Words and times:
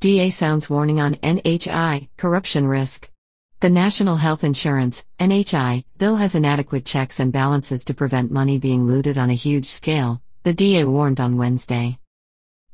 DA 0.00 0.30
sounds 0.30 0.70
warning 0.70 1.00
on 1.00 1.16
NHI 1.16 2.08
corruption 2.16 2.68
risk. 2.68 3.10
The 3.58 3.68
National 3.68 4.14
Health 4.14 4.44
Insurance 4.44 5.04
NHI 5.18 5.82
bill 5.96 6.14
has 6.14 6.36
inadequate 6.36 6.84
checks 6.84 7.18
and 7.18 7.32
balances 7.32 7.82
to 7.82 7.94
prevent 7.94 8.30
money 8.30 8.60
being 8.60 8.86
looted 8.86 9.18
on 9.18 9.28
a 9.28 9.34
huge 9.34 9.66
scale, 9.66 10.22
the 10.44 10.52
DA 10.52 10.84
warned 10.84 11.18
on 11.18 11.36
Wednesday. 11.36 11.98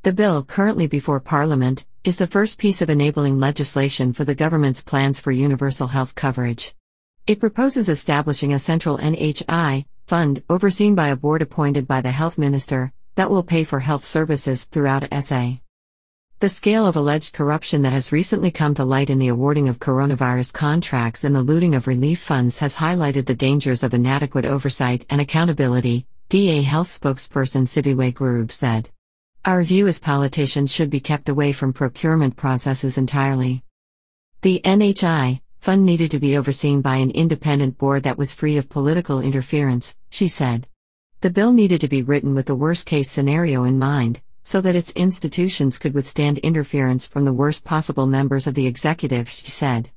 The 0.02 0.12
bill, 0.12 0.44
currently 0.44 0.86
before 0.86 1.18
Parliament, 1.18 1.86
is 2.04 2.18
the 2.18 2.26
first 2.26 2.58
piece 2.58 2.82
of 2.82 2.90
enabling 2.90 3.40
legislation 3.40 4.12
for 4.12 4.24
the 4.24 4.34
government's 4.34 4.82
plans 4.82 5.18
for 5.18 5.32
universal 5.32 5.86
health 5.86 6.14
coverage. 6.14 6.74
It 7.26 7.40
proposes 7.40 7.88
establishing 7.88 8.52
a 8.52 8.58
central 8.58 8.98
NHI 8.98 9.86
fund 10.06 10.42
overseen 10.50 10.94
by 10.94 11.08
a 11.08 11.16
board 11.16 11.40
appointed 11.40 11.88
by 11.88 12.02
the 12.02 12.10
health 12.10 12.36
minister 12.36 12.92
that 13.14 13.30
will 13.30 13.42
pay 13.42 13.64
for 13.64 13.80
health 13.80 14.04
services 14.04 14.66
throughout 14.66 15.08
SA. 15.24 15.63
The 16.40 16.48
scale 16.48 16.84
of 16.84 16.96
alleged 16.96 17.32
corruption 17.32 17.82
that 17.82 17.92
has 17.92 18.12
recently 18.12 18.50
come 18.50 18.74
to 18.74 18.84
light 18.84 19.08
in 19.08 19.18
the 19.18 19.28
awarding 19.28 19.68
of 19.68 19.78
coronavirus 19.78 20.52
contracts 20.52 21.24
and 21.24 21.34
the 21.34 21.42
looting 21.42 21.74
of 21.74 21.86
relief 21.86 22.18
funds 22.18 22.58
has 22.58 22.76
highlighted 22.76 23.26
the 23.26 23.34
dangers 23.34 23.82
of 23.82 23.94
inadequate 23.94 24.44
oversight 24.44 25.06
and 25.08 25.20
accountability, 25.20 26.06
DA 26.28 26.62
Health 26.62 26.88
spokesperson 26.88 27.66
Siviwe 27.66 28.12
Gwarube 28.12 28.50
said. 28.50 28.90
Our 29.44 29.62
view 29.62 29.86
is 29.86 30.00
politicians 30.00 30.72
should 30.72 30.90
be 30.90 31.00
kept 31.00 31.28
away 31.28 31.52
from 31.52 31.72
procurement 31.72 32.36
processes 32.36 32.98
entirely. 32.98 33.62
The 34.42 34.60
NHI 34.64 35.40
fund 35.60 35.86
needed 35.86 36.10
to 36.10 36.18
be 36.18 36.36
overseen 36.36 36.82
by 36.82 36.96
an 36.96 37.10
independent 37.12 37.78
board 37.78 38.02
that 38.02 38.18
was 38.18 38.34
free 38.34 38.58
of 38.58 38.68
political 38.68 39.20
interference, 39.20 39.96
she 40.10 40.28
said. 40.28 40.66
The 41.20 41.30
bill 41.30 41.52
needed 41.52 41.80
to 41.82 41.88
be 41.88 42.02
written 42.02 42.34
with 42.34 42.46
the 42.46 42.54
worst 42.54 42.84
case 42.84 43.10
scenario 43.10 43.64
in 43.64 43.78
mind, 43.78 44.20
so 44.44 44.60
that 44.60 44.76
its 44.76 44.92
institutions 44.92 45.78
could 45.78 45.94
withstand 45.94 46.38
interference 46.38 47.06
from 47.06 47.24
the 47.24 47.32
worst 47.32 47.64
possible 47.64 48.06
members 48.06 48.46
of 48.46 48.54
the 48.54 48.66
executive, 48.66 49.28
she 49.28 49.50
said. 49.50 49.90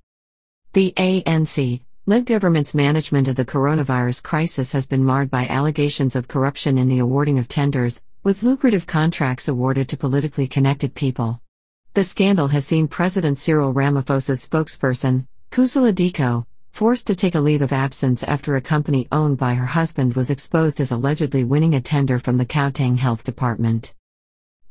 The 0.74 0.94
ANC 0.98 1.82
led 2.08 2.26
government's 2.26 2.74
management 2.74 3.28
of 3.28 3.36
the 3.36 3.44
coronavirus 3.44 4.24
crisis 4.24 4.72
has 4.72 4.86
been 4.86 5.04
marred 5.04 5.30
by 5.30 5.46
allegations 5.48 6.16
of 6.16 6.30
corruption 6.30 6.78
in 6.78 6.88
the 6.88 7.00
awarding 7.00 7.38
of 7.38 7.50
tenders, 7.50 8.02
with 8.24 8.44
lucrative 8.44 8.88
contracts 8.88 9.50
awarded 9.50 9.90
to 9.90 9.98
politically 9.98 10.48
connected 10.48 10.96
people. 10.96 11.42
The 11.96 12.06
scandal 12.06 12.48
has 12.48 12.66
seen 12.66 12.88
President 12.88 13.38
Cyril 13.38 13.74
Ramaphosa's 13.74 14.48
spokesperson, 14.48 15.28
Khusela 15.52 15.92
Diko, 15.92 16.46
forced 16.72 17.08
to 17.08 17.16
take 17.16 17.36
a 17.36 17.42
leave 17.42 17.62
of 17.62 17.74
absence 17.74 18.24
after 18.24 18.56
a 18.56 18.62
company 18.62 19.08
owned 19.12 19.38
by 19.38 19.56
her 19.56 19.66
husband 19.66 20.16
was 20.16 20.30
exposed 20.30 20.80
as 20.80 20.92
allegedly 20.92 21.44
winning 21.44 21.76
a 21.76 21.82
tender 21.82 22.20
from 22.20 22.38
the 22.38 22.46
Gauteng 22.46 22.98
Health 22.98 23.24
Department. 23.24 23.94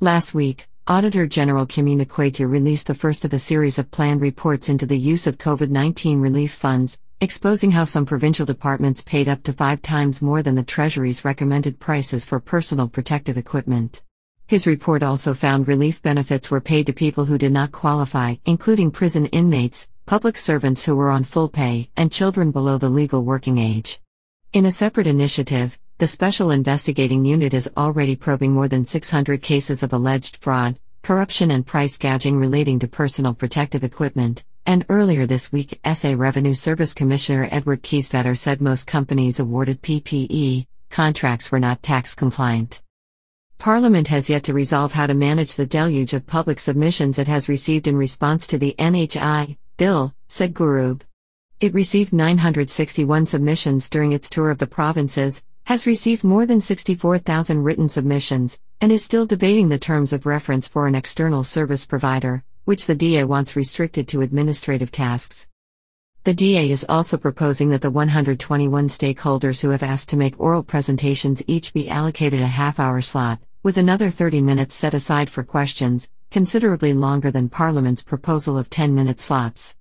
Last 0.01 0.35
week, 0.35 0.69
Auditor 0.87 1.27
General 1.27 1.65
Kimi 1.65 1.97
Makwetu 1.97 2.47
released 2.47 2.87
the 2.87 2.95
first 2.95 3.25
of 3.25 3.33
a 3.33 3.39
series 3.39 3.79
of 3.79 3.91
planned 3.91 4.21
reports 4.21 4.69
into 4.69 4.85
the 4.85 4.99
use 4.99 5.27
of 5.27 5.39
COVID 5.39 5.71
19 5.71 6.21
relief 6.21 6.53
funds, 6.53 7.01
exposing 7.23 7.71
how 7.71 7.85
some 7.85 8.05
provincial 8.05 8.45
departments 8.45 9.01
paid 9.01 9.27
up 9.27 9.43
to 9.45 9.55
five 9.55 9.81
times 9.81 10.21
more 10.21 10.43
than 10.43 10.55
the 10.55 10.63
Treasury's 10.63 11.25
recommended 11.25 11.81
prices 11.81 12.27
for 12.27 12.41
personal 12.41 12.89
protective 12.89 13.39
equipment. 13.39 14.03
His 14.47 14.67
report 14.67 15.03
also 15.03 15.33
found 15.33 15.67
relief 15.67 16.03
benefits 16.03 16.51
were 16.51 16.61
paid 16.61 16.85
to 16.89 16.93
people 16.93 17.25
who 17.25 17.39
did 17.39 17.53
not 17.53 17.73
qualify, 17.73 18.35
including 18.45 18.91
prison 18.91 19.25
inmates, 19.25 19.89
public 20.05 20.37
servants 20.37 20.85
who 20.85 20.95
were 20.95 21.09
on 21.09 21.25
full 21.25 21.49
pay, 21.49 21.89
and 21.97 22.13
children 22.13 22.51
below 22.51 22.77
the 22.77 22.91
legal 22.91 23.25
working 23.25 23.57
age. 23.57 23.99
In 24.53 24.67
a 24.67 24.73
separate 24.73 25.07
initiative, 25.07 25.79
the 25.99 26.07
Special 26.07 26.51
Investigating 26.51 27.25
Unit 27.25 27.55
is 27.55 27.71
already 27.75 28.17
probing 28.17 28.53
more 28.53 28.69
than 28.69 28.85
600 28.85 29.41
cases 29.41 29.83
of 29.83 29.95
alleged 29.95 30.37
fraud, 30.37 30.79
corruption, 31.03 31.51
and 31.51 31.67
price 31.67 31.97
gouging 31.97 32.37
relating 32.37 32.79
to 32.81 32.87
personal 32.87 33.33
protective 33.33 33.83
equipment. 33.83 34.45
And 34.67 34.85
earlier 34.91 35.25
this 35.25 35.51
week, 35.51 35.81
SA 35.91 36.13
Revenue 36.15 36.53
Service 36.53 36.93
Commissioner 36.93 37.49
Edward 37.51 37.83
Kieswetter 37.83 38.37
said 38.37 38.61
most 38.61 38.87
companies 38.87 39.41
awarded 39.41 39.81
PPE 39.81 40.67
contracts 40.91 41.51
were 41.51 41.61
not 41.61 41.83
tax 41.83 42.15
compliant. 42.15 42.83
Parliament 43.57 44.09
has 44.09 44.29
yet 44.29 44.43
to 44.45 44.53
resolve 44.53 44.93
how 44.93 45.07
to 45.07 45.15
manage 45.15 45.57
the 45.57 45.65
deluge 45.65 46.13
of 46.13 46.27
public 46.27 46.61
submissions 46.61 47.19
it 47.19 47.27
has 47.27 47.49
received 47.49 47.87
in 47.87 47.97
response 47.97 48.47
to 48.49 48.59
the 48.59 48.75
NHI 48.79 49.57
bill, 49.79 50.15
said 50.29 50.53
Gwarube. 50.53 51.01
It 51.59 51.73
received 51.73 52.13
961 52.13 53.25
submissions 53.25 53.89
during 53.89 54.13
its 54.13 54.29
tour 54.29 54.51
of 54.51 54.59
the 54.59 54.67
provinces, 54.67 55.43
has 55.67 55.85
received 55.85 56.23
more 56.23 56.47
than 56.47 56.61
64,000 56.61 57.65
written 57.65 57.89
submissions, 57.89 58.61
and 58.81 58.93
is 58.93 59.05
still 59.05 59.27
debating 59.27 59.69
the 59.69 59.79
terms 59.79 60.13
of 60.13 60.25
reference 60.25 60.69
for 60.69 60.87
an 60.87 60.95
external 60.95 61.43
service 61.43 61.85
provider, 61.85 62.45
which 62.67 62.87
the 62.87 62.95
DA 62.95 63.25
wants 63.25 63.57
restricted 63.57 64.07
to 64.07 64.21
administrative 64.21 64.93
tasks. 64.93 65.49
The 66.23 66.35
DA 66.35 66.71
is 66.71 66.87
also 66.89 67.17
proposing 67.17 67.71
that 67.71 67.81
the 67.81 67.91
121 67.91 68.87
stakeholders 68.87 69.61
who 69.61 69.71
have 69.71 69.83
asked 69.83 70.09
to 70.11 70.17
make 70.17 70.39
oral 70.39 70.63
presentations 70.63 71.43
each 71.49 71.75
be 71.75 71.89
allocated 71.89 72.41
a 72.41 72.47
half 72.47 72.79
hour 72.79 73.01
slot, 73.01 73.41
with 73.65 73.77
another 73.77 74.09
30 74.09 74.43
minutes 74.43 74.77
set 74.77 74.95
aside 74.95 75.29
for 75.29 75.43
questions, 75.43 76.09
considerably 76.31 76.95
longer 76.95 77.33
than 77.33 77.49
Parliament's 77.49 78.03
proposal 78.03 78.57
of 78.57 78.71
10 78.71 78.95
minute 78.95 79.19
slots. 79.19 79.77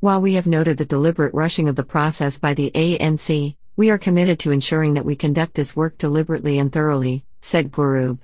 While 0.00 0.20
we 0.20 0.34
have 0.34 0.48
noted 0.48 0.76
the 0.76 0.84
deliberate 0.84 1.34
rushing 1.34 1.68
of 1.68 1.76
the 1.76 1.84
process 1.84 2.36
by 2.36 2.54
the 2.54 2.72
ANC, 2.74 3.54
we 3.76 3.90
are 3.90 3.98
committed 3.98 4.38
to 4.38 4.52
ensuring 4.52 4.94
that 4.94 5.04
we 5.04 5.16
conduct 5.16 5.54
this 5.54 5.74
work 5.74 5.98
deliberately 5.98 6.58
and 6.58 6.72
thoroughly, 6.72 7.24
said 7.42 7.72
Gwarube. 7.72 8.20